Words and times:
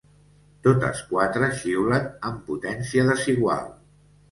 Totes 0.67 1.01
quatre 1.09 1.51
xiulen 1.59 2.09
amb 2.31 2.43
potència 2.51 3.07
desigual. 3.13 3.73